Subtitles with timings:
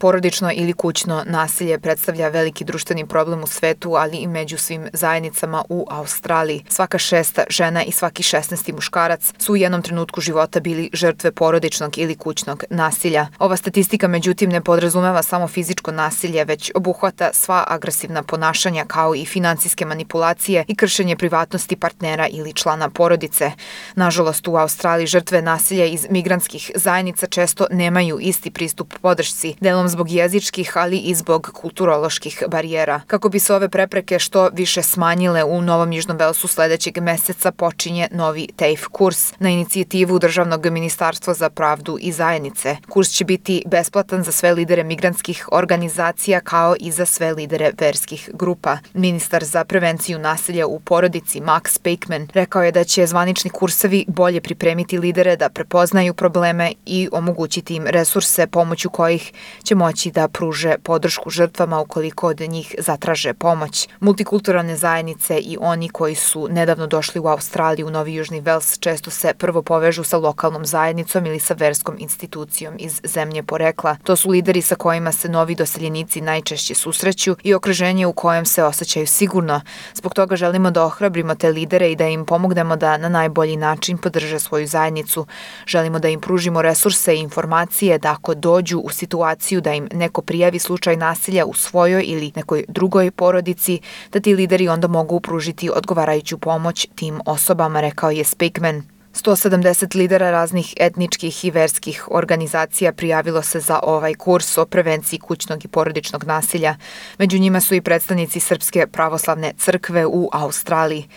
[0.00, 5.64] Porodično ili kućno nasilje predstavlja veliki društveni problem u svetu, ali i među svim zajednicama
[5.68, 6.64] u Australiji.
[6.68, 11.98] Svaka šesta žena i svaki šestnesti muškarac su u jednom trenutku života bili žrtve porodičnog
[11.98, 13.26] ili kućnog nasilja.
[13.38, 19.24] Ova statistika međutim ne podrazumeva samo fizičko nasilje, već obuhvata sva agresivna ponašanja kao i
[19.24, 23.52] financijske manipulacije i kršenje privatnosti partnera ili člana porodice.
[23.94, 29.54] Nažalost, u Australiji žrtve nasilja iz migrantskih zajednica često nemaju isti pristup podršci.
[29.60, 33.00] Delom zbog jezičkih, ali i zbog kulturoloških barijera.
[33.06, 38.08] Kako bi se ove prepreke što više smanjile u Novom Južnom Velsu sledećeg meseca počinje
[38.10, 42.76] novi TAFE kurs na inicijativu Državnog ministarstva za pravdu i zajednice.
[42.88, 48.30] Kurs će biti besplatan za sve lidere migrantskih organizacija kao i za sve lidere verskih
[48.32, 48.78] grupa.
[48.94, 54.40] Ministar za prevenciju nasilja u porodici Max Pakeman rekao je da će zvanični kursevi bolje
[54.40, 60.74] pripremiti lidere da prepoznaju probleme i omogućiti im resurse pomoću kojih će moći da pruže
[60.82, 63.88] podršku žrtvama ukoliko od njih zatraže pomoć.
[64.00, 69.10] Multikulturalne zajednice i oni koji su nedavno došli u Australiju u Novi Južni Vels često
[69.10, 73.96] se prvo povežu sa lokalnom zajednicom ili sa verskom institucijom iz zemlje porekla.
[74.04, 78.64] To su lideri sa kojima se novi doseljenici najčešće susreću i okruženje u kojem se
[78.64, 79.60] osjećaju sigurno.
[79.94, 83.98] Zbog toga želimo da ohrabrimo te lidere i da im pomognemo da na najbolji način
[83.98, 85.26] podrže svoju zajednicu.
[85.66, 89.88] Želimo da im pružimo resurse i informacije da ako dođu u situaciju da da im
[89.92, 93.80] neko prijavi slučaj nasilja u svojoj ili nekoj drugoj porodici,
[94.12, 98.82] da ti lideri onda mogu pružiti odgovarajuću pomoć tim osobama, rekao je Spakeman.
[99.14, 105.64] 170 lidera raznih etničkih i verskih organizacija prijavilo se za ovaj kurs o prevenciji kućnog
[105.64, 106.76] i porodičnog nasilja.
[107.18, 111.08] Među njima su i predstavnici Srpske pravoslavne crkve u Australiji.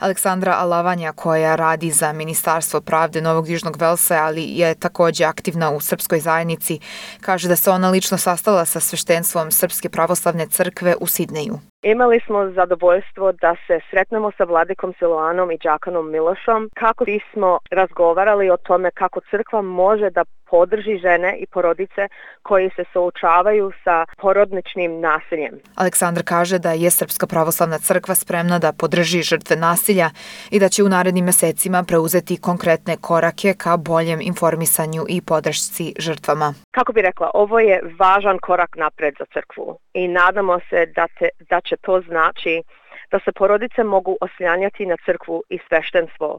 [0.00, 5.80] Aleksandra Alavanja koja radi za Ministarstvo pravde Novog Južnog Velsa, ali je takođe aktivna u
[5.80, 6.78] srpskoj zajednici,
[7.20, 11.58] kaže da se ona lično sastala sa sveštenstvom Srpske pravoslavne crkve u Sidneju.
[11.82, 18.50] Imali smo zadovoljstvo da se sretnemo sa vladikom Siloanom i džakanom Milošom kako bismo razgovarali
[18.50, 22.08] o tome kako crkva može da podrži žene i porodice
[22.42, 25.54] koji se součavaju sa porodničnim nasiljem.
[25.76, 30.10] Aleksandar kaže da je Srpska pravoslavna crkva spremna da podrži žrtve nasilja
[30.50, 36.54] i da će u narednim mesecima preuzeti konkretne korake ka boljem informisanju i podršci žrtvama.
[36.70, 41.28] Kako bi rekla, ovo je važan korak napred za crkvu i nadamo se da, te,
[41.50, 42.62] da će to znači
[43.10, 46.38] da se porodice mogu oslanjati na crkvu i sveštenstvo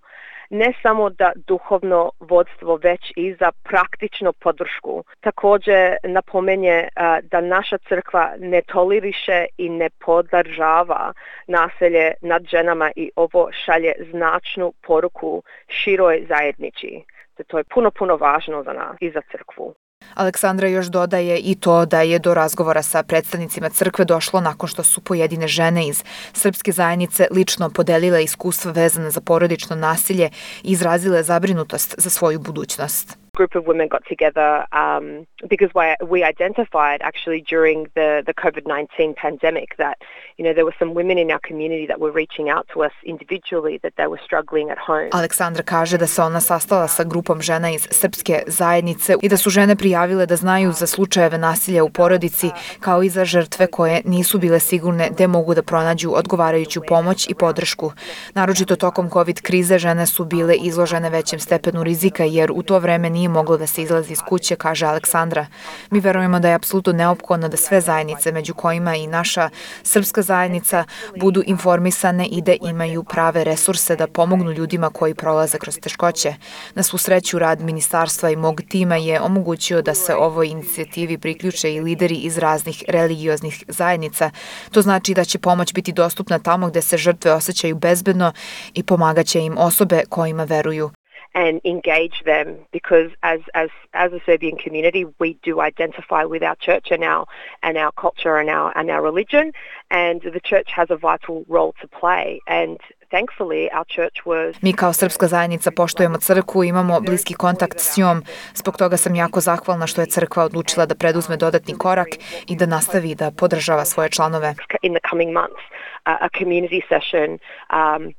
[0.52, 5.03] ne samo da duhovno vodstvo, već i za praktičnu podršku.
[5.19, 6.88] Takođe napomenje
[7.24, 11.14] da naša crkva ne toleriše i ne podržava
[11.48, 17.03] naselje nad ženama i ovo šalje značnu poruku široj zajednici.
[17.48, 19.75] To je puno, puno važno za nas i za crkvu.
[20.13, 24.84] Aleksandra još dodaje i to da je do razgovora sa predstavnicima crkve došlo nakon što
[24.84, 26.03] su pojedine žene iz
[26.34, 30.29] srpske zajednice lično podelile iskustva vezane za porodično nasilje
[30.63, 33.20] i izrazile zabrinutost za svoju budućnost.
[33.41, 34.52] Group of women got together
[34.84, 35.06] um,
[35.53, 35.72] because
[36.13, 39.97] we identified actually during the, the COVID-19 pandemic that,
[40.38, 42.96] you know, there were some women in our community that were reaching out to us
[43.13, 45.09] individually that they were struggling at home.
[45.12, 49.50] Aleksandra kaže da se ona sastala sa grupom žena iz srpske zajednice i da su
[49.50, 52.50] žene prijavile da znaju za slučajeve nasilja u porodici
[52.80, 57.35] kao i za žrtve koje nisu bile sigurne gde mogu da pronađu odgovarajuću pomoć i
[57.35, 57.91] podršku.
[58.34, 63.09] Naročito tokom COVID krize žene su bile izložene većem stepenu rizika jer u to vreme
[63.09, 65.46] nije moglo da se izlazi iz kuće, kaže Aleksandra.
[65.90, 69.50] Mi verujemo da je apsolutno neophodno da sve zajednice, među kojima i naša
[69.84, 70.84] srpska zajednica,
[71.19, 76.34] budu informisane i da imaju prave resurse da pomognu ljudima koji prolaze kroz teškoće.
[76.75, 81.74] Na svu sreću, rad ministarstva i mog tima je omogućio da se ovoj inicijativi priključe
[81.74, 84.31] i lideri iz raznih religioznih zajednica.
[84.72, 88.34] To znači da će pomoć biti dostupna tamo gde se žrtve osjećaju bezbedno
[88.74, 90.92] i pomagaće im osobe kojima veruju.
[91.33, 96.56] And engage them because as, as, as a Serbian community, we do identify with our
[96.56, 97.25] church and our,
[97.63, 99.51] and our culture and our, and our religion.
[99.89, 102.39] And the church has a vital role to play.
[102.48, 102.78] And
[103.12, 104.56] thankfully our church was...
[104.62, 108.24] Mi kao srpska zajednica poštujemo crkvu i imamo bliski kontakt s njom.
[108.54, 112.07] Zbog toga sam jako zahvalna što je crkva odlučila da preduzme dodatni korak
[112.48, 114.56] i da nastavi da podržava svoje članove.
[114.81, 115.62] In the coming months,
[116.06, 117.39] a community session
[117.69, 118.13] um,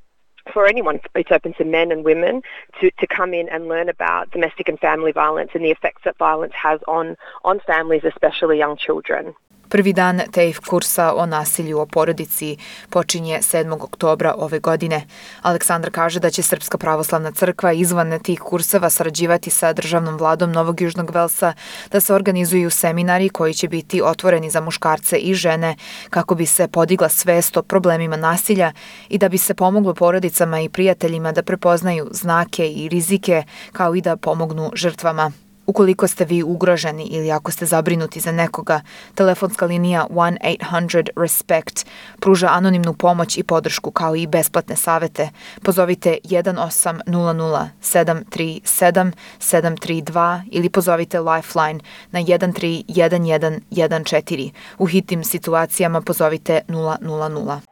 [0.53, 2.43] for anyone, it's open to men and women
[2.81, 6.17] to, to come in and learn about domestic and family violence and the effects that
[6.19, 9.35] violence has on, on families, especially young children.
[9.73, 12.57] Prvi dan TAFE kursa o nasilju o porodici
[12.91, 13.83] počinje 7.
[13.83, 15.07] oktobra ove godine.
[15.43, 20.81] Aleksandar kaže da će Srpska pravoslavna crkva izvan tih kurseva sarađivati sa državnom vladom Novog
[20.81, 21.53] Južnog Velsa
[21.91, 25.77] da se organizuju seminari koji će biti otvoreni za muškarce i žene
[26.11, 28.73] kako bi se podigla svest o problemima nasilja
[29.09, 33.43] i da bi se pomoglo porodicama i prijateljima da prepoznaju znake i rizike
[33.73, 35.33] kao i da pomognu žrtvama.
[35.67, 38.81] Ukoliko ste vi ugroženi ili ako ste zabrinuti za nekoga,
[39.15, 41.87] telefonska linija 1-800-RESPECT
[42.21, 45.29] pruža anonimnu pomoć i podršku kao i besplatne savete.
[45.63, 51.81] Pozovite 1800 737 732 ili pozovite Lifeline
[52.11, 54.51] na 131114.
[54.79, 57.72] U hitnim situacijama pozovite 000.